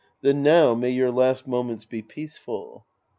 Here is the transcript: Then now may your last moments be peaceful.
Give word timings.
Then 0.21 0.41
now 0.41 0.73
may 0.73 0.89
your 0.89 1.11
last 1.11 1.45
moments 1.47 1.85
be 1.85 2.01
peaceful. 2.01 2.87